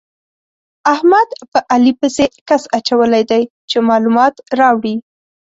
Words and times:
احمد 0.93 1.29
په 1.51 1.59
علي 1.73 1.93
پسې 1.99 2.25
کس 2.47 2.63
اچولی 2.77 3.23
دی 3.29 3.43
چې 3.69 3.77
مالومات 3.89 4.35
راوړي. 4.59 4.95